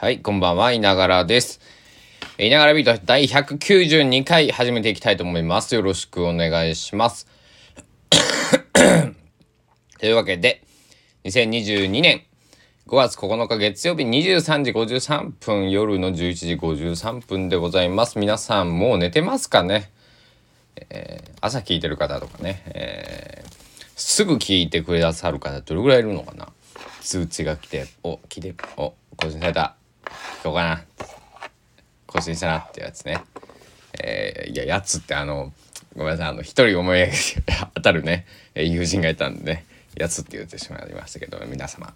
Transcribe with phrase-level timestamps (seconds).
[0.00, 1.58] はい、こんばんは、いながらです。
[2.38, 5.74] いながらビート第192回始めていきたいと思います。
[5.74, 7.26] よろしくお願いします。
[9.98, 10.62] というわけで、
[11.24, 12.22] 2022年
[12.86, 18.20] 5月9日月曜日23時53分、夜の11時53分でございます。
[18.20, 19.90] 皆さんもう寝てますかね、
[20.90, 23.52] えー、朝聞いてる方とかね、えー、
[23.96, 26.52] すぐ聞いてくださる方どれぐらいいるのかな？
[27.00, 29.77] 通知が来て、お、聞いて、お、更新された。
[30.42, 30.84] こうかな。
[32.06, 33.22] 更新したなってやつね。
[34.02, 35.52] えー、いや、やつってあの、
[35.96, 37.08] ごめんなさい、あの、一人思い
[37.74, 39.64] 当たるね、友人がいたんでね、
[39.96, 41.92] やつって言ってしまいましたけど、皆様、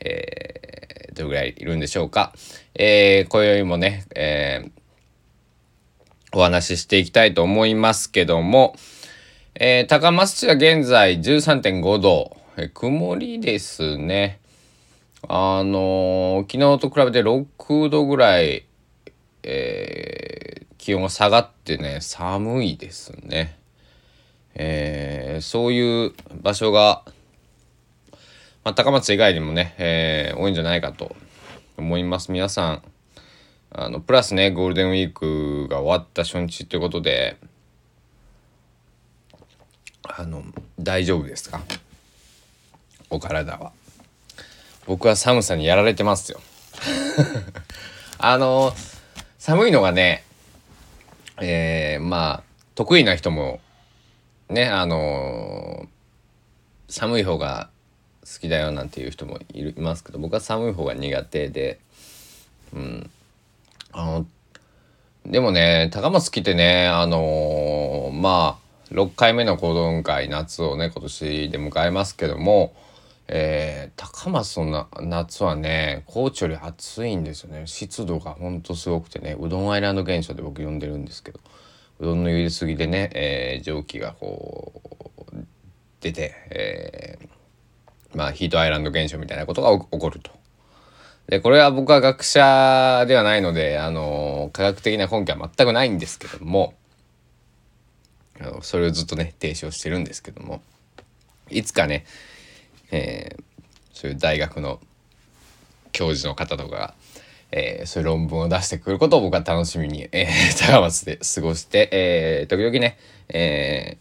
[0.00, 2.34] えー、どれぐらいいるんでしょうか。
[2.74, 4.70] えー、今宵もね、えー、
[6.36, 8.76] お話ししていきたいと思いますけども、
[9.54, 14.40] えー、高松市は現在13.5度、えー、曇りですね。
[15.28, 18.64] あのー、昨日と比べて6度ぐらい、
[19.42, 23.56] えー、気温が下がってね、寒いですね。
[24.54, 26.12] えー、そういう
[26.42, 27.02] 場所が、
[28.64, 31.14] まあ、高松以外にもね、えー、多いんじゃないかと
[31.76, 32.30] 思います。
[32.30, 32.82] 皆さん、
[33.70, 37.36] あの、プラスね、ゴールデンウィークが終わった初日ということで、
[40.02, 40.44] あの、
[40.78, 41.60] 大丈夫ですか？
[43.10, 43.72] お体は。
[44.86, 46.40] 僕は寒さにやられてますよ。
[48.18, 48.74] あの
[49.38, 50.24] 寒いのがね
[51.40, 52.42] えー、まあ
[52.74, 53.60] 得意な人も
[54.48, 55.86] ねあの
[56.88, 57.70] 寒い方が
[58.22, 61.78] 好きだよなんていう人もいますけど僕は寒い方が苦手で
[62.72, 63.10] うん。
[63.92, 64.26] あの
[65.24, 72.74] でもね高松来てねあの、まあ6回目の講談会夏をね今年で迎えますけども
[73.26, 81.40] えー、高松の夏はね高知より暑いんですよね湿度がほんとすごくてねうどんアイランド現象で僕呼んでるんですけど
[82.00, 84.82] うどんの茹ですぎでね、えー、蒸気がこ
[85.32, 85.36] う
[86.00, 90.30] 出て、えー、まあヒートアイランド現象みたいなことが起こると。
[91.26, 96.74] でこれは僕は学者ではないので、あの科学的な根拠は全くないんですけども
[98.38, 100.62] あのそれをずっとね提唱してるんですけども
[101.48, 102.04] いつかね
[102.94, 103.42] えー、
[103.92, 104.78] そういう大学の
[105.90, 106.94] 教授の方とかが、
[107.50, 112.96] えー、そういう論文を出してくることを僕は楽しみに、えー、 高松で過ごして、えー、時々ね、
[113.28, 113.98] え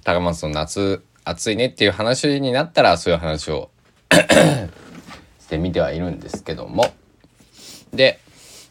[0.00, 3.70] ー、高松の夏暑いねっていう話になったらそういう話を
[5.40, 6.92] してみてはいるんですけども。
[7.92, 8.20] で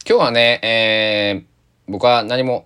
[0.08, 1.44] 今日はね、えー、
[1.88, 2.66] 僕は何も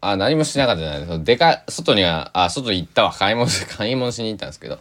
[0.00, 1.18] あ何もしなかったじゃないですか。
[1.18, 3.12] でか外にはあ外に行ったわ。
[3.12, 4.80] 買い物買い物しに行ったんですけど。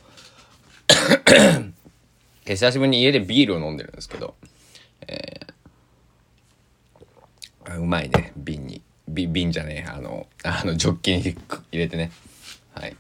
[2.46, 4.36] 久しぶりに家でビールを飲んでるんですけど、
[5.08, 8.34] えー、うまいね。
[8.36, 8.82] 瓶に。
[9.08, 9.90] 瓶じゃねえ。
[9.90, 11.36] あのあのジョッキに入
[11.72, 12.12] れてね。
[12.74, 12.96] はい。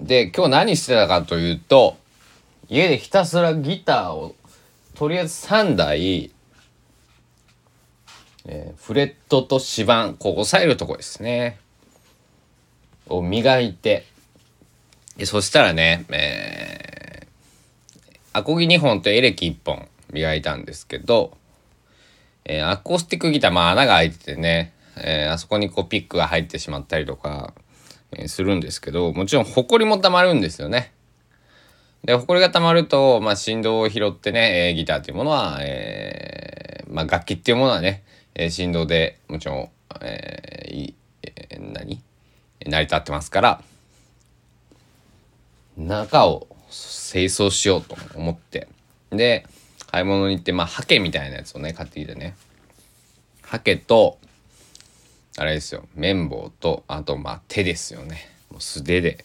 [0.00, 1.96] で今日何してたかというと
[2.68, 4.34] 家でひたすらギターを
[4.94, 6.30] とりあえず3台、
[8.44, 11.58] えー、フレットと指板こう押さえるとこですね。
[13.08, 14.04] を磨いて
[15.24, 21.36] そしたらね、えー、アコギ2本とエレキ1本磨いたんですけど、
[22.44, 27.54] えー、アコースティックギター、まあ穴が開いててね、えー、あそこにこうピックが入ってしまったりとか、
[28.12, 30.92] え、するんですけど、もちろんホコリも溜まるんですよね。
[32.04, 38.04] で、ホコリが溜まると、まあ振動を拾ってね、え、ギターっていうものは、え、まあ楽器っていうものはね、
[38.34, 39.70] え、振動でもちろん、
[40.02, 42.02] えー、えー、何？
[42.64, 43.62] 成り立ってますから、
[45.76, 48.68] 中を清掃しようと思って。
[49.10, 49.46] で
[49.90, 52.36] 買い物に行ってまあハケみたいなやつをね買ってきてね。
[53.42, 54.18] ハケと
[55.38, 55.86] あれですよ。
[55.94, 58.30] 綿棒とあとまあ手ですよね。
[58.50, 59.24] もう素手で、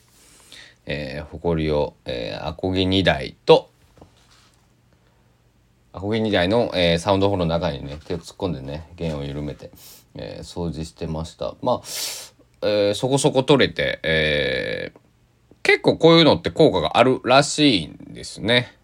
[0.85, 3.69] えー、ほこりを、えー、アコギ2台と
[5.93, 9.71] アコギ2台の、えー、サウンドホールの中にね手を突っ込んでね弦を緩めて、
[10.15, 11.55] えー、掃除してました。
[11.61, 11.81] まあ、
[12.61, 14.99] えー、そこそこ取れて、えー、
[15.63, 18.75] 結構こういうのって効果があるらしいんですね。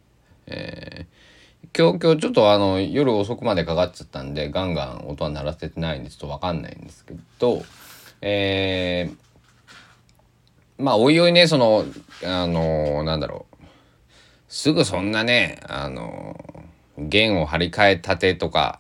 [0.46, 7.64] えー、今日今日ちょっとあの夜遅くまでかかっちゃったんでガンガン音は鳴らせてないんでちょっとわかんないんですけど、
[8.22, 11.86] えー、まあおいおいねその
[12.24, 13.66] あのなんだろう
[14.48, 16.38] すぐそんなねあの
[16.98, 18.80] 弦を張り替えたてとか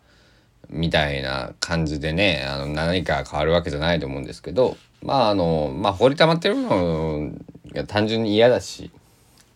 [0.69, 7.31] みたいな感じでねあの何か変わるわけじゃないと思うんですけどまああのまあ掘り溜まってるの
[7.77, 8.91] が単純に嫌だし、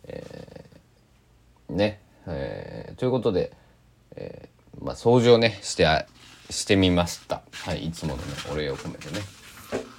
[0.05, 3.51] えー、ね、えー、ということで
[4.15, 5.87] えー、まあ、掃除をねして
[6.49, 7.43] してみました。
[7.63, 9.21] はいいつものねお礼を込めてね。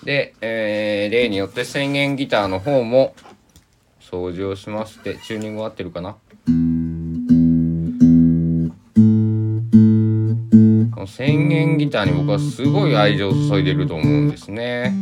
[0.05, 3.15] で、えー、例によって1000円ギターの方も
[4.01, 6.13] 掃除をしましてチューニング合ってるかな？
[6.13, 6.19] こ
[11.01, 14.93] の1000円ギターに僕はすごい愛情を注いでると思うんですね。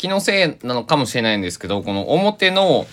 [0.00, 2.86] 気のせいなのかもしれないんですけどこの表の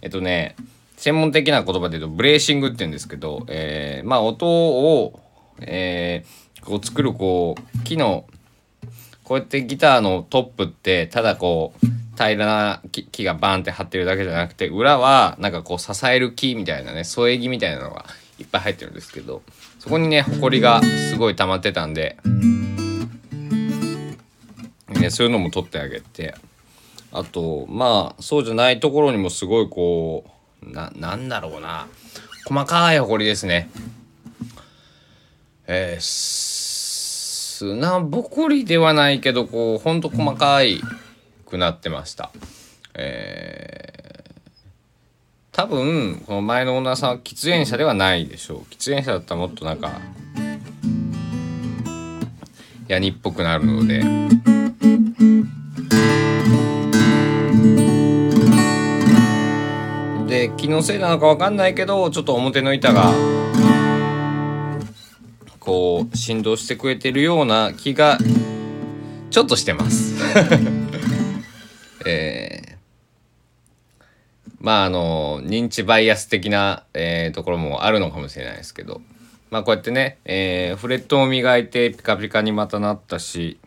[0.00, 0.56] えっとね
[0.96, 5.20] 専門的な言葉で言うとブレーシングって言うんですけど、えー、まあ音を、
[5.60, 8.24] えー、こう作るこう木の
[9.24, 11.86] こうやってギターのトップってただこう
[12.16, 18.06] 平らな木がバーンって張ってるだけじゃなくて裏はなんかこう支える木みたいなね添え木みたいなのが
[18.38, 19.42] いっぱい入ってるんですけど
[19.78, 22.16] そこにねほこりがすごい溜まってたんで、
[25.00, 26.34] ね、そういうのも取ってあげて
[27.12, 30.24] あとまあそうじゃないところにもすごいこ
[30.62, 31.86] うななんだろうな
[32.46, 33.70] 細かいほこりですね。
[35.66, 40.80] えー、砂ぼこりではないけどこうほんと細かい
[41.46, 42.30] くなってました。
[42.94, 44.30] えー、
[45.52, 49.92] 多分この前のオーナーさんは喫煙者ではないでしょう喫煙者だったらもっとなんか
[52.88, 54.49] ヤニっぽくなるので。
[60.26, 63.12] で気のせいなのか分かんないけどちょっと表の板が
[65.58, 68.16] こう振動してくれてるような気が
[69.30, 70.14] ちょっとしてます。
[72.06, 79.02] えー、まああの認知バイアス的な、えー、ところもあるのかもしれないですけど。
[79.50, 83.58] まあこうやってね、えー、フレットを磨いてピカピカにまたなったし、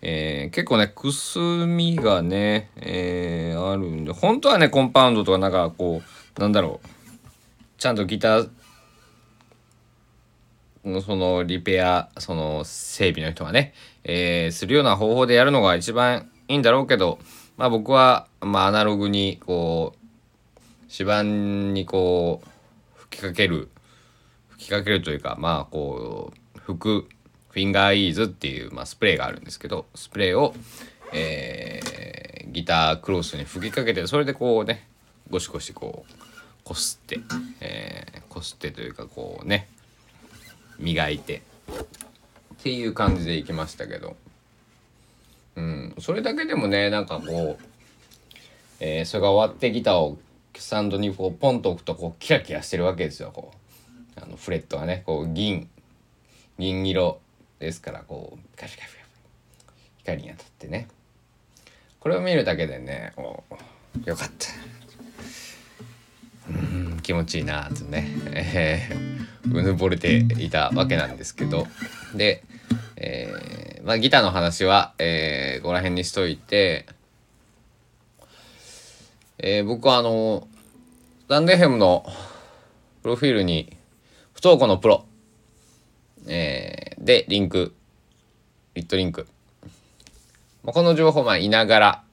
[0.00, 6.02] えー、結構ねくすみがね、えー、あるんで本当はねコンパウンドとかなんかこ
[6.36, 6.88] うなんだろう
[7.78, 8.50] ちゃんとギター
[10.84, 13.74] のそのリペアその整備の人がね、
[14.04, 17.18] えー、するような方法でやるのが一番いいんだろうけど、
[17.58, 20.58] まあ僕は、まあアナログにこう、
[20.90, 21.22] 指板
[21.74, 22.48] にこう、
[22.94, 23.68] 吹きかける、
[24.48, 27.08] 吹きかけるというか、まあこう、吹く、
[27.58, 30.54] フィンガーイーズっていう、まあ、スプレーがあるんですけど、スプレーを、
[31.12, 34.86] えー、ギタークロスに吹きかけて、それでこうね、
[35.28, 36.12] ゴシゴシこう、
[36.62, 37.18] こすって、
[37.60, 39.66] えー、こすってというかこうね、
[40.78, 41.42] 磨いて、
[42.54, 44.14] っていう感じでいきましたけど、
[45.56, 47.64] うん、それだけでもねなんかこう、
[48.78, 50.16] えー、それが終わってギターを
[50.54, 54.20] スタンドにこうポンと置くとこうキラキラしてるわけですよこう。
[54.20, 55.68] あのフレットがねこう銀
[56.56, 57.18] 銀色。
[57.58, 58.90] ですからこうカシカシ
[59.98, 60.88] 光に当たってね。
[62.00, 63.42] これを見るだけでねお
[64.04, 64.48] よかった。
[66.48, 71.66] うん気持ちいいなってね、えー、うぬぼれていたわけなんですけど。
[72.14, 72.42] で
[73.00, 76.86] えー、まあギターの話は、えー、ここら辺にしといて、
[79.38, 80.48] えー、僕はあの、
[81.28, 82.04] ランデヘムの
[83.02, 83.76] プロフィールに、
[84.32, 85.04] 不登校のプロ、
[86.26, 87.72] えー、で、リンク、
[88.74, 89.26] リットリンク。
[90.62, 92.04] ま、この情報、まあ、いながら、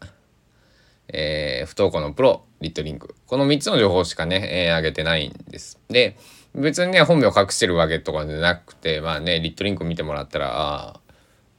[1.10, 3.13] えー、不登校のプロ、リットリンク。
[3.27, 5.81] この3つの情報しかね、えー、上げてないんです。
[5.89, 6.15] で、
[6.53, 11.01] 別にね、本名隠してるわけとかじゃなくて、まあね、リットリンク見てもらったら、あ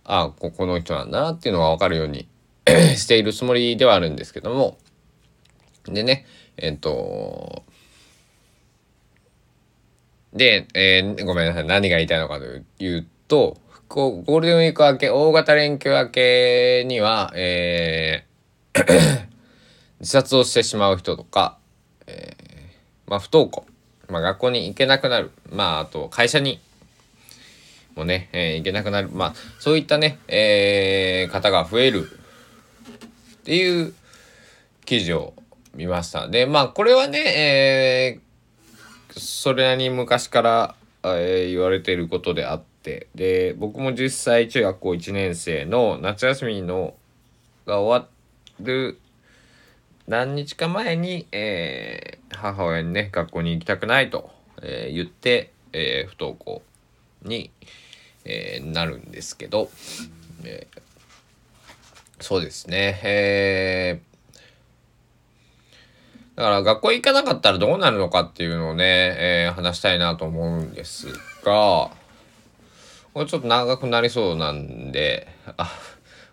[0.05, 2.27] あ、ここの人なんだなっていうのがわかるように
[2.97, 4.79] しているつもりではあるんですけども、
[5.85, 6.25] でね、
[6.57, 7.65] えっ、と、
[10.33, 12.47] で、えー、ごめんなさい、何が言いたいのかと
[12.83, 18.37] いうと、ゴールデンウィーク明け、大型連休明けには、えー
[20.01, 21.59] 自殺をしてしまう人とか、
[22.07, 23.67] えー、まあ不登校。
[24.09, 25.33] まあ、学校に行けなくなる。
[25.51, 26.61] まあ、あと、会社に
[27.97, 29.09] もね、えー、行けなくなる。
[29.11, 33.95] まあ、そういったね、えー、方が増えるっていう
[34.85, 35.35] 記事を
[35.75, 36.29] 見ました。
[36.29, 42.76] で、まあ、これはね、えー、それなりに昔から、えー、言われていることであって、
[43.15, 46.95] で、僕も実際中学校1年生の夏休みの
[47.67, 48.09] が終わ
[48.61, 48.99] る
[50.07, 54.31] 何日か前に、えー、母親にね、学校に行きたくないと、
[54.63, 56.63] えー、言って、えー、不登校
[57.23, 57.51] に、
[58.25, 59.69] え、なるんですけど、
[60.45, 60.69] え、
[62.21, 64.01] そうですね、え、
[66.37, 69.17] だから学校行かなかったらどうなるのかっていうのをね、
[69.49, 71.09] え、話したいなと思うんです
[71.45, 71.91] が、
[73.17, 75.73] これちょっと長くなりそうなんであ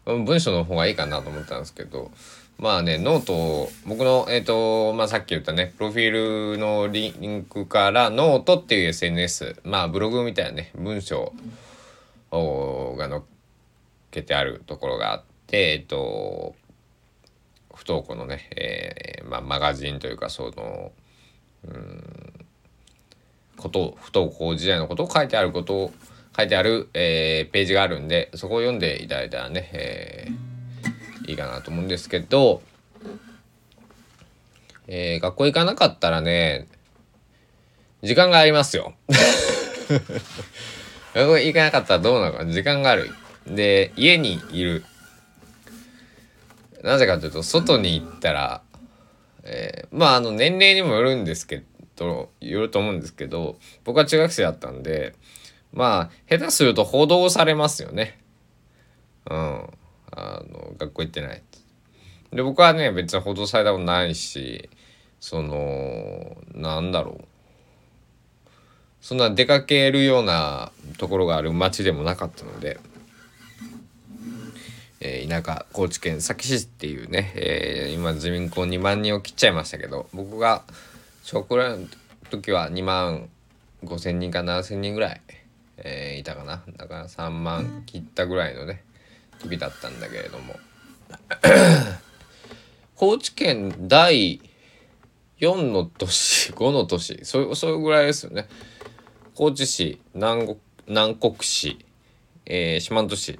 [0.03, 2.11] 文章の方がいいかなと思ったんですけど
[2.57, 11.31] まあねノートを僕のえっ、ー、とまあさっき言ったねプロフィールのリンクからノートっていう SNS まあブログみたいなね文章
[12.33, 13.21] が載っ
[14.11, 16.53] けてあるところがあってえっ、ー、と
[17.73, 20.91] 不登校のね、えーまあ、マガジンというかその
[21.63, 22.33] うん
[23.55, 25.93] こと不登校時代のことを書いてあることを
[26.35, 32.61] 書いてある、えー、ページがあるんでそこを読んでいただいたらね、えー、いいかなと思うんですけど、
[34.87, 36.67] えー、学校行かなかったらね
[38.01, 38.93] 時間がありますよ。
[41.13, 43.09] 学校行かなかったらどうなのか時間がある。
[43.47, 44.83] で家にいる。
[46.83, 48.61] なぜかというと外に行ったら、
[49.43, 51.63] えー、まああの年齢にもよるんですけ
[51.95, 55.15] どよると思うんですけど僕は中学生だったんで
[55.73, 58.19] まあ下手すると報道されますよね。
[59.29, 59.69] うん。
[60.15, 61.41] あの学校行ってない。
[62.31, 64.69] で僕はね別に報道されたことないし
[65.19, 67.25] そのなんだろう
[69.01, 72.79] そんな出かけるようなところがある町でもなかったので。
[75.05, 80.63] えー、田舎高知県佐喜市っていうね、えー、今自民公2万人を切っちゃいましたけど僕が
[81.23, 81.77] 小学校の
[82.29, 83.27] 時は2万
[83.83, 85.21] 5,000人か7,000人ぐらい、
[85.77, 86.63] えー、いたかな？
[86.77, 88.83] だから3万切ったぐらいのね
[89.39, 90.55] 時だったんだけれども。
[92.95, 94.39] 高知県第
[95.39, 98.47] 4の都市 5の都市そうそういうぐらいですよね。
[99.35, 101.85] 高知市南国南国市、
[102.45, 103.39] えー、四万十市。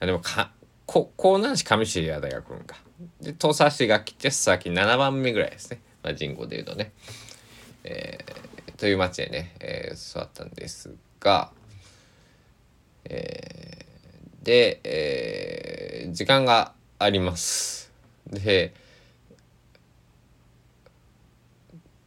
[0.00, 0.52] あでもか
[0.86, 2.76] こ江南市上市や大学か。
[3.20, 6.92] で土佐市が来て先7番目ぐらいですね、まあ、人口でいうとね、
[7.84, 10.94] えー、という町でね、えー、育ったんです
[11.26, 11.50] が、
[13.04, 17.92] えー、で、えー、時間があります。
[18.30, 18.72] で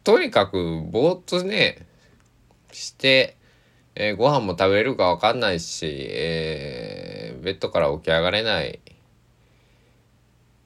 [0.05, 1.85] とにかくぼーっとね
[2.71, 3.35] して
[3.95, 8.79] えー、ご飯も食べれるか分かんないし、えー、ベッドから起き上がれない。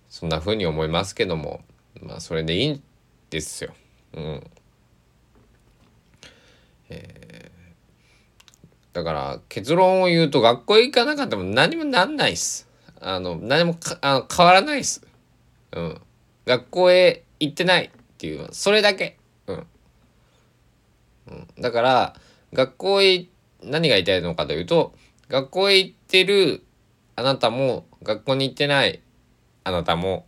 [0.07, 1.61] そんな風に思いますけども
[1.99, 2.83] まあそれでいいん
[3.31, 3.73] ですよ。
[4.13, 4.43] うん。
[6.89, 7.22] えー、
[8.93, 12.69] だから結論を言うと学校行かなかったも何もなんないっす。
[13.01, 15.05] あの何もあの変わらないっす。
[15.71, 16.01] うん。
[16.45, 19.17] 学校へ行ってないっていうそれだけ。
[19.47, 19.67] うん。
[21.27, 22.15] うん、だから
[22.53, 23.25] 学校へ
[23.63, 24.93] 何が言いたいのかというと
[25.29, 26.63] 学校へ行ってる
[27.15, 29.01] あなたも学校に行ってない
[29.63, 30.25] あなたも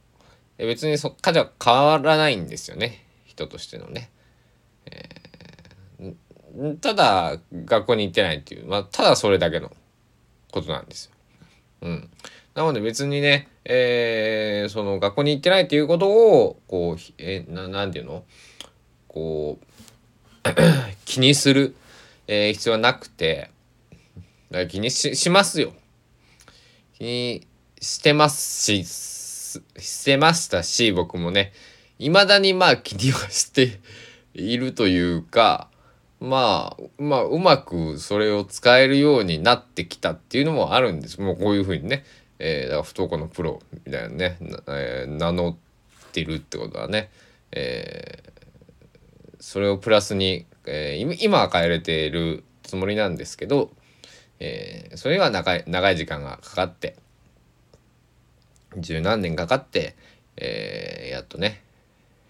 [0.58, 4.10] 別にそっかじゃ変わらないんですよね人としてのね。
[4.86, 5.25] えー、
[6.82, 9.72] ただ学校に行ってないっていう、まあ、ただそれだけの
[10.52, 11.12] ことなんですよ。
[11.82, 12.10] うん、
[12.54, 18.24] なので別にね、えー、その学校に行ってないっていうことをこう、えー、なていうの？
[19.08, 20.50] こう
[21.06, 21.76] 気にする
[22.28, 23.52] えー、必要はなくて、
[24.70, 25.74] 気にししますよ。
[26.94, 27.48] 気に
[27.80, 31.54] してますし、してましたし、僕もね、
[32.00, 33.80] 未だにまあ気にはして
[34.34, 35.70] いるというか、
[36.20, 41.22] まあ、まあ、うまくそれを使えるようになってきたっていうのもあるんです。
[41.22, 42.04] もうこういうふうにね、
[42.40, 47.10] えー、だから不登校のプロみたいなね、えー、名乗ってるってことはね、
[47.52, 53.70] えー、それをプラスにえー、今は変えれているつもりなんですけど、
[54.40, 56.96] えー、それは長い長い時間がかかって
[58.78, 59.96] 十何年かかって、
[60.38, 61.62] えー、やっとね、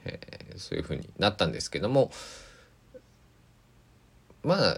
[0.03, 2.11] えー、そういうふうになったんですけども
[4.45, 4.77] まあ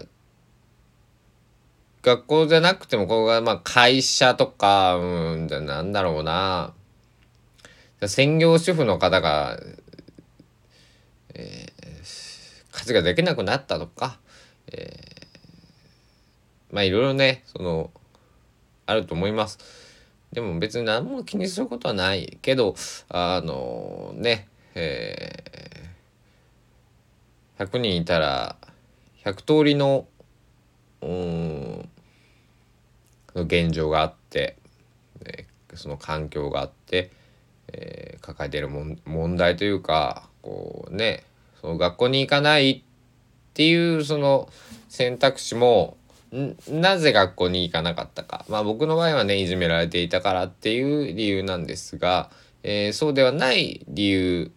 [2.02, 6.72] 学校じゃなくてもここがまあ会社とかうんなんだろうな
[8.06, 9.58] 専業主婦の方が、
[11.34, 11.66] え
[12.88, 14.18] 活ができなくなったとか、
[14.70, 17.90] えー、まあいろいろねその
[18.86, 19.58] あると思います。
[20.32, 22.74] でも別に何も気にすることはないけど
[23.08, 28.56] あのねえー、100人いたら
[29.32, 30.06] 100通りの
[33.34, 34.56] 現状があって、
[35.74, 37.10] その環境があって、
[37.72, 41.24] えー、抱えている問題というかこうね
[41.60, 42.82] その学校に行かないっ
[43.54, 44.48] ていうその
[44.88, 45.96] 選択肢も
[46.68, 48.44] なぜ学校に行かなかったか。
[48.48, 52.30] まあ僕の場合はねいじめられていたからっていう理由なんですが、
[52.62, 54.50] えー、そうではない理由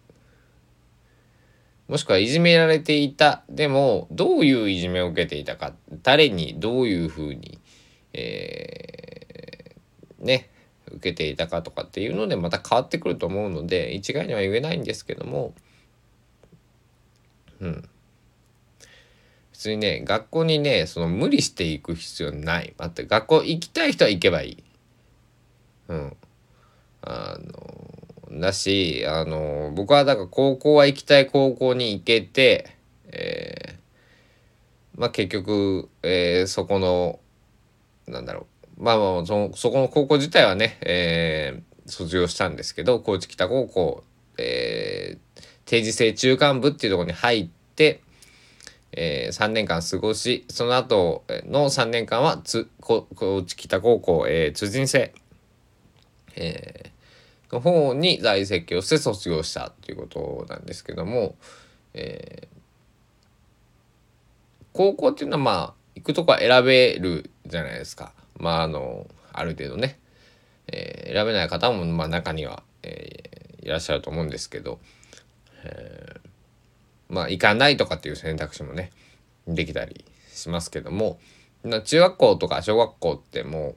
[1.92, 3.42] もしくはいじめられていた。
[3.50, 5.74] でもどういういじめを受けていたか。
[6.02, 7.58] 誰にどういうふうに
[8.14, 10.48] えー、ね
[10.86, 15.52] 受けていたかとかっていうのでまた変わってくると思うので一概には言えないんですけども。
[17.60, 17.88] うん。
[19.52, 22.72] 普通にね学校にねその無理していく必要ない。
[22.78, 24.64] 待って学校行きたい人は行けばいい。
[25.88, 26.16] うん。
[27.02, 28.01] あの
[28.40, 32.76] だしあの僕はだから高校は行きたい高校に行けて
[33.12, 37.20] えー、まあ結局、えー、そこの
[38.06, 38.46] なんだろ
[38.78, 44.04] うまあまあそのそこの高校自体はね、えー、卒業したんですけど高知北高校、
[44.38, 48.02] えー、定時制中間部っていうところに入って、
[48.92, 53.06] えー、3年間過ごしその後の3年間はつ高
[53.46, 55.12] 知北高校、えー、通人制、
[56.34, 56.91] えー、
[57.52, 61.36] の方に在籍をして卒業したっていうことなんですけども、
[61.94, 62.56] えー、
[64.72, 68.12] 高校っていうのはまあ行くとこは選べるじゃないですか。
[68.38, 69.98] まああのある程度ね、
[70.68, 74.80] えー、選べない方もまあ中には、えー、いらっしゃると思うんですけど、
[75.64, 78.90] えー、まあ行かないとかっていう選択肢もね
[79.46, 81.18] できたりしますけども
[81.84, 83.76] 中学校とか小学校ってもう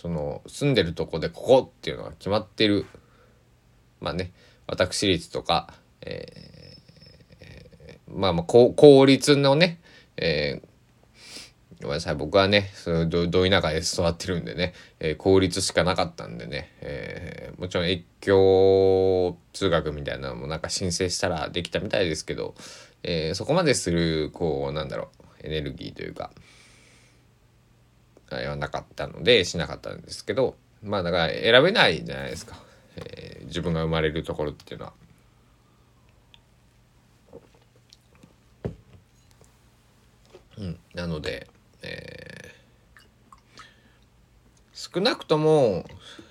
[0.00, 2.86] その住んでるとこでここっていうのが決まってる。
[4.00, 4.32] まあね
[4.68, 9.80] 私立とか、えー、まあまあ公立のね、
[10.16, 10.68] えー
[11.80, 22.56] ごめんなさい僕はねそどど田舎で育ってるんでね、えー、公立しかなかったんでね、えー、もちろん越境通学みたいなのもなんか申請したらできたみたいですけど、
[23.04, 25.10] えー、そこまでするこうなんだろ
[25.42, 26.32] うエネルギーというか
[28.48, 32.56] はなかったのでしなかったんですけどまあだから選べないじゃないですか、
[32.96, 34.92] えー、自分が生まれるところっていうのは。
[40.58, 41.46] うん、なので
[41.82, 45.84] えー、少なくとも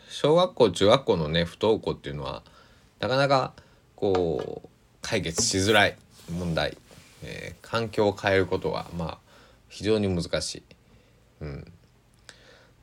[0.09, 2.43] 小学校中学校のね不登校っていうのは
[2.99, 3.53] なかなか
[3.95, 4.69] こう
[5.01, 5.97] 解決しづらい
[6.31, 6.77] 問題、
[7.23, 9.17] えー、環境を変えることはまあ
[9.69, 10.63] 非常に難しい。
[11.41, 11.71] うん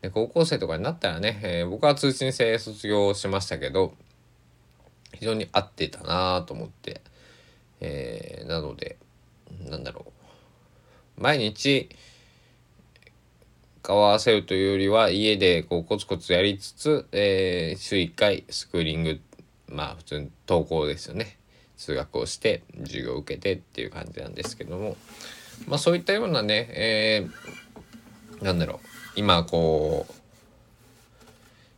[0.04, 3.94] で高校生とかになったらね、えー、僕は通信制卒業しましたけど
[5.14, 7.00] 非常に合ってたなと思って、
[7.80, 8.98] えー、なので
[9.66, 11.22] なんだろう。
[11.22, 11.88] 毎日
[13.80, 19.20] 顔合わせるというよりは家でこうコツコツやりつつ、えー、週1回スクーリング
[19.68, 21.38] まあ普通に登校ですよね。
[21.78, 24.98] 通学をして授業を受けてっていう感じなんですけども。
[25.66, 28.93] まあそういったようなね、えー、なんだろう。
[29.16, 30.12] 今こう、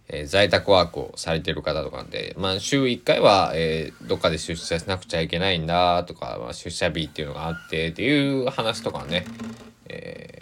[0.09, 9.27] えー、在宅ワークをされてる方とかでまあ週1回は、えー、どっかで出社しなくちゃいけないんだとか、まあ、出社日っていうのがあってっていう話とかね、
[9.89, 10.37] えー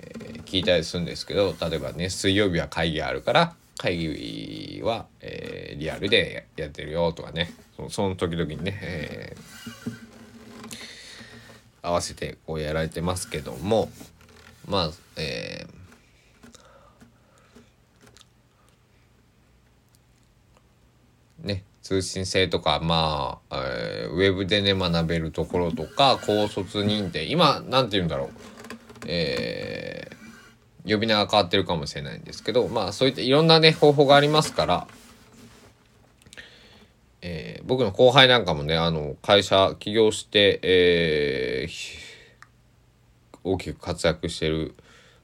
[0.55, 7.53] 聞いたりするんですけど例えばね水曜日は会議あるから会議は、え、リアルでやってるよとかね
[7.91, 9.37] その時々にね、え、
[11.83, 13.91] 合わせてこうやられてますけども
[14.69, 15.84] まあえー、
[21.45, 27.25] ね通信制とかまあ、えー、ウェブでね学べるところとか高卒認定。
[27.25, 28.29] 今何て言うんだろう。
[29.07, 30.15] えー
[30.87, 34.87] 呼び名が変わってるかもしれないんですけどまあそういったいろんなね方法がありますから、
[37.23, 41.73] えー、僕の後輩なんかもねあの会社起業して、えー、
[43.45, 44.75] 大きく活躍してる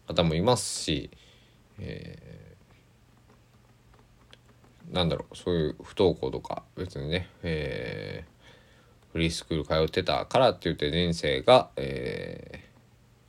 [0.09, 1.11] 方もいますし、
[1.79, 2.30] えー、
[4.93, 12.65] なんだろうそういう不登校とか別にね、えー、フリースクール通ってたからって言って人生が、え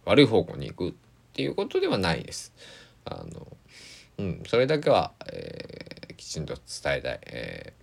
[0.06, 0.94] ー、悪い方向に行くっ
[1.34, 2.54] ていうことではないです。
[3.06, 3.48] あの
[4.18, 7.20] うん、それだけは、えー、きちんと伝えたい。
[7.24, 7.74] え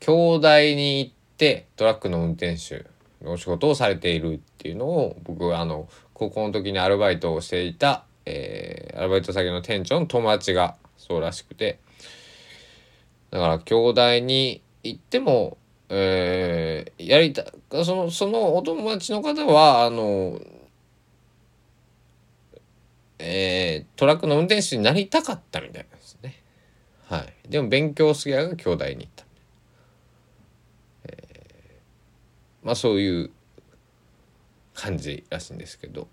[0.00, 2.86] ー、兄弟に行ってトラックの運転手
[3.22, 11.78] のお仕事をされているっていうのを僕あの高校の時にアルバイトをしていた、えー、アルバイト先の店長の友達がそうらしくて
[13.30, 15.56] だから兄弟に行っても、
[15.88, 17.44] えー、やりた
[17.84, 20.38] そのそのお友達の方はあの
[23.18, 26.40] えー、トラックの運転手になりたかったみたいなんですね。
[27.08, 27.34] はい。
[27.48, 29.24] でも勉強すぎやが兄弟に行った。
[31.04, 33.30] えー、まあそういう
[34.74, 36.06] 感じらしいんですけど、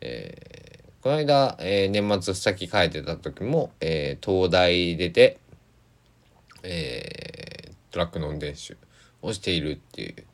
[0.00, 5.38] えー、この間、えー、年末先帰ってた時も、えー、東大出て、
[6.62, 8.76] えー、トラックの運転手
[9.22, 10.24] をしているっていう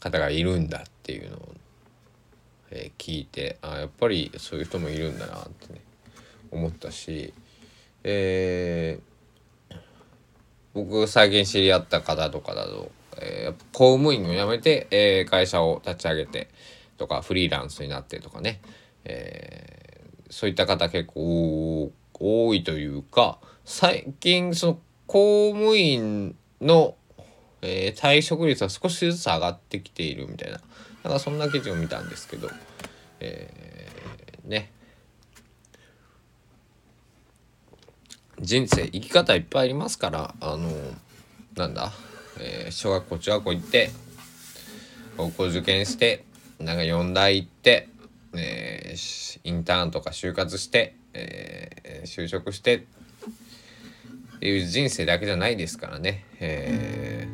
[0.00, 1.54] 方がいるんだっていうのを
[2.74, 5.80] えー、聞いてあやっぱりそういう人もいるんだなってね
[6.50, 7.32] 思ったし、
[8.02, 9.76] えー、
[10.74, 16.48] 僕最近知り合った方とかだと、えー、公務員を辞めて、えー、会社を立ち上げて
[16.98, 18.60] とかフリーランスになってとかね、
[19.04, 26.96] えー、そういった方結構多いというか最近その公務員の、
[27.62, 30.60] えー、退職率は少しずつ上がってきているみたいな
[31.02, 32.48] なんかそんな記事を見たんですけど、
[33.20, 34.70] えー、ね。
[38.40, 40.68] 人生生き方いっぱいありますからあの
[41.56, 41.92] なんだ、
[42.40, 43.90] えー、小学校中学校行って
[45.16, 46.24] 高校受験して
[46.58, 47.88] なんか4大行って、
[48.36, 57.28] えー、インターンとか就活して、えー、就職してっていう人生だけじゃないですからね、え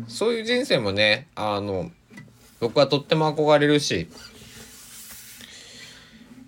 [0.00, 1.90] ー、そういう人生もねあの
[2.60, 4.08] 僕はとっても憧れるし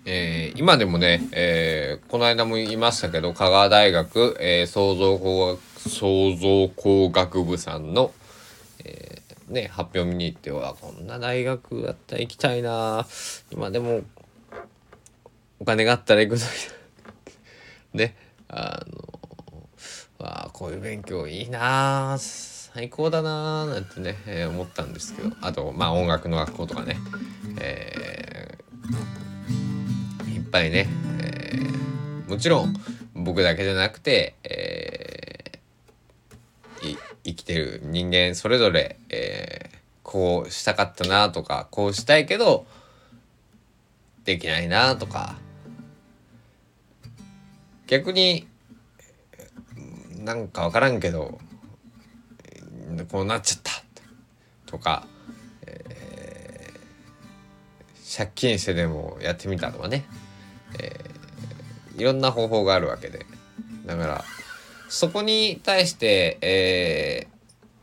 [0.05, 8.11] えー、今でもね、えー、この間も言いましたけど香川大学、え、創造工学創造工学部さんの、
[9.47, 13.05] ね、発表見に行ってはこんな大学だったら行きたいな。
[13.51, 14.01] 今でも
[15.59, 16.45] お金があったら行くぞ
[17.93, 18.15] ね
[18.49, 18.83] あ
[20.19, 25.35] のわあこういう勉強いいな最高だなーなんてね、えー、思ったんですけど。
[25.41, 26.97] あとまあ音楽の学校とかね、
[27.59, 28.63] えー
[30.53, 30.87] ぱりね、
[31.19, 32.75] えー、もちろん
[33.15, 42.65] 僕だけじゃなくて、えー、生きてる人間それぞれ、えー、こうしたかったなとかこうしたいけど
[44.25, 45.37] できないなとか。
[47.87, 48.47] 逆に
[50.19, 51.37] なんか分からんけど
[53.11, 53.71] こうなっちゃった
[54.65, 55.05] とか、
[55.67, 60.05] えー、借金してでもやってみたとかね。
[60.79, 63.25] えー、いろんな方法があるわけで。
[63.85, 64.25] だから
[64.95, 67.27] そこに対してえ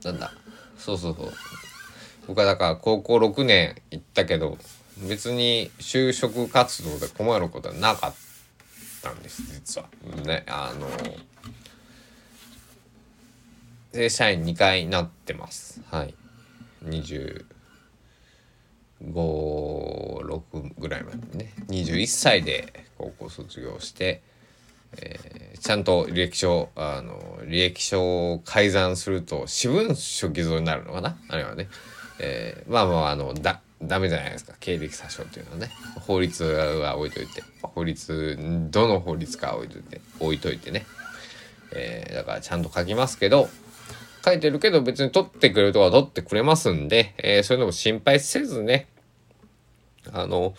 [0.03, 0.33] ー、なんだ？
[0.79, 1.33] そうそうそう
[2.29, 4.57] 僕はだから高校6年行ったけど
[5.09, 8.15] 別に就職活動で困ることはなかっ
[9.03, 9.89] たんです実は。
[10.25, 10.87] ねあの
[13.93, 15.83] 正社員2回なってます。
[15.91, 16.15] はい。
[16.85, 17.45] 25、
[19.43, 24.23] 6ぐらいまでね21歳で高校卒業して、
[24.97, 31.17] えー、ちゃんと履歴書あの履歴書を改ざんすると私文書偽造になるのかな？
[31.29, 31.69] あれはね、
[32.19, 34.55] えー、まあまああのだダメじゃないですか。
[34.61, 35.71] 経歴詐称っていうのはね。
[36.01, 37.43] 法律は置いといて。
[37.63, 38.39] 法律
[38.71, 40.01] どの法律か置いといて。
[40.19, 40.85] 置いといてね、
[41.73, 43.49] えー、だからちゃんと書きますけど
[44.23, 48.87] 書いてるけど別に取ってくれるとは取ってくれますんで、えー、そういうのも心配せずね、
[50.13, 50.55] あの、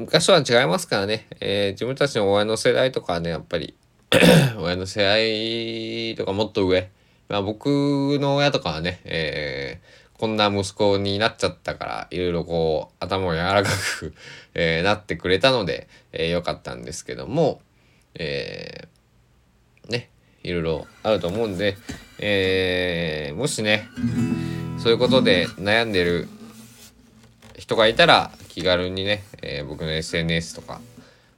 [0.00, 3.74] 昔は違いますからね、えー、自分たちの親の世代とかね、やっぱり
[4.58, 6.90] 親の世代とかもっと上、
[7.28, 7.66] まあ、僕
[8.20, 14.14] の親とかはね、えー、こんな息子になっちゃったから、いろいろこう、頭を柔らかく
[14.54, 17.60] えー、なってくれたので、えー、よかったんですけども、
[18.14, 20.10] えー、ね、
[20.42, 21.76] いろいろあると思うんで、
[22.18, 23.88] えー、もしね、
[24.78, 26.26] そういうことで悩んでる
[27.56, 30.80] 人がいたら気軽にね、えー、僕の SNS とか、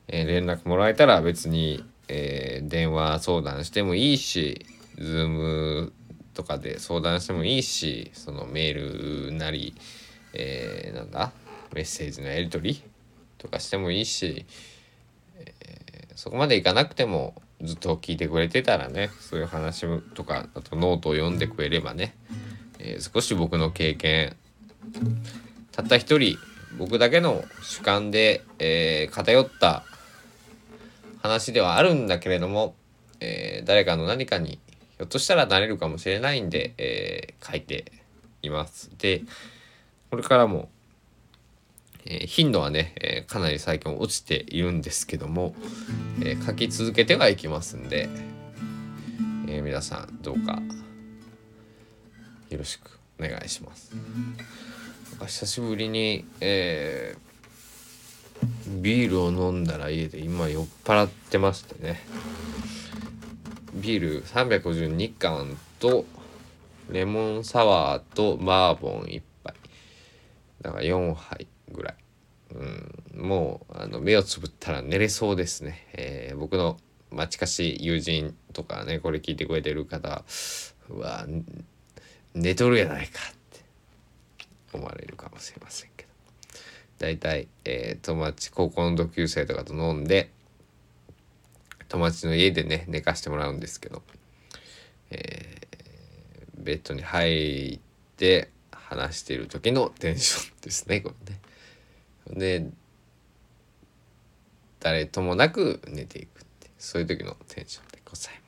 [0.09, 4.64] えー、連絡もらえたら別に、えー、電話相談してもいいし
[4.96, 5.92] Zoom
[6.33, 9.75] とかで相談してもいいしそのメールなり、
[10.33, 11.33] えー、なんだ
[11.75, 12.83] メッセージのやり取り
[13.37, 14.46] とかしてもいいし、
[15.38, 22.14] え、そこまでいかなくてもずっと聞いてくれてたらねそういう話とかあとノートを読んでくれればね、
[22.79, 24.35] え、少し僕の経験
[25.72, 26.38] たった一人
[26.78, 29.85] 僕だけの主観で、えー、偏った
[31.20, 32.74] 話ではあるんだけれども、
[33.20, 37.92] えー、誰かの何かにひょっとしたらなれるかもしれないんで、えー、書いて
[38.42, 38.90] います。
[38.98, 39.22] で
[40.11, 40.68] これからも、
[42.04, 45.54] え頻度はね、えかなり最近落ちているんですけども、
[46.22, 48.11] え書き続けてはいきますんで、
[49.48, 50.61] え皆さんどうか
[52.50, 53.92] よろしくお願いします。
[55.20, 62.01] 久しぶりに、えー、ビールを飲んだら家で今酔っ払ってましてね。
[63.75, 66.05] ビール350日缶と
[66.90, 69.55] レモンサワーとバーボン1杯。
[70.61, 71.96] だから4杯ぐらい、
[72.55, 76.79] うん、もうあの目をつぶったら寝れそうですね、えー、僕の、
[77.11, 80.25] まあ、近しい友人とかねこれ聞いてくれてる方
[80.90, 81.27] は
[82.35, 83.20] 寝とるやないか。
[83.20, 83.41] っ
[84.78, 86.11] 思われるかもしれませんけど
[86.98, 90.30] 大体、えー、友達高校の同級生とかと飲んで
[91.88, 94.02] 友達の家でね寝かしてもらうんですけど、
[95.11, 97.80] えー、ベッドに入っ
[98.16, 102.61] て話している時のテンションですねこれね。
[102.62, 102.70] で
[104.80, 108.41] 誰ともなく寝ていくってそういう時のテンションでございます。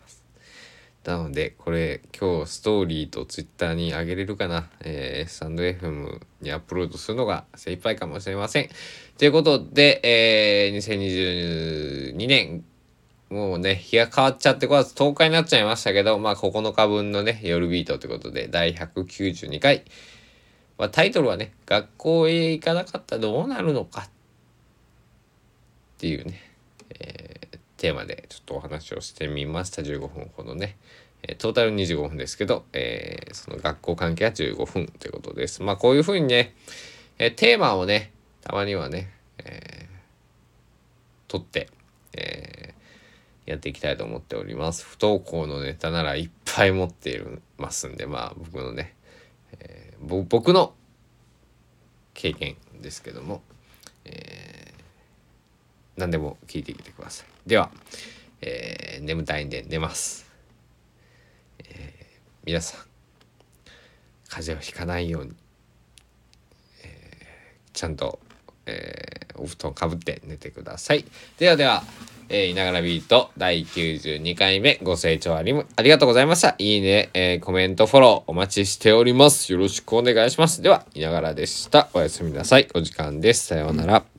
[1.05, 8.69] なのでこれ今日ストーリーとツイッターに上げれるかな、えー、スタンド FM にアップロードするのが精一杯かもしれません。
[9.19, 12.65] ということで、えー、2022年
[13.31, 19.85] もうね、日が変わっちゃって5月10日になっちゃいましたけど、まあ9日分のね、夜ビートということで、第192回。
[20.79, 24.09] まあ、タイトルはね、学校へ行かなかったらどうなるのかっ
[25.99, 26.41] ていうね、
[27.01, 27.44] えー、
[27.85, 29.83] テーマでちょっとお話をしてみました。
[29.83, 30.79] 15分ほどね。
[31.23, 35.63] えトータル25分ですけど、えー、その学校関係は15分ということです。
[35.63, 36.55] まあこういうふうにね、
[37.19, 41.69] えー、テーマをね、たまにはね、えー、取って、
[42.15, 44.83] えー、やっていきたいと思っております。
[44.87, 47.21] 不登校のネタならいっぱい持ってい
[47.59, 48.95] ますんで、まあ僕のね、
[49.61, 50.73] えー、僕の
[52.15, 53.43] 経験ですけども、
[54.07, 54.54] えー、
[55.97, 57.49] 何でも聞いてきてください。
[57.49, 57.71] では、
[58.41, 60.31] えー、眠たいんで寝ます。
[61.61, 62.05] えー、
[62.45, 62.81] 皆さん、
[64.29, 65.33] 風邪をひかないように、
[66.83, 68.19] えー、ちゃんと、
[68.67, 71.05] えー、お布団かぶって寝てください。
[71.39, 71.85] ではでは、
[72.29, 76.55] えー、いながらビート第92回目ご清聴ありありがとうございました。
[76.59, 79.53] いいね、えー、コメント、フォローお待ちしております。
[79.53, 80.63] よろしくお願いします。
[80.63, 81.89] では、いながらでした。
[81.93, 82.69] おやすみなさい。
[82.75, 83.47] お時間です。
[83.47, 84.14] さようなら。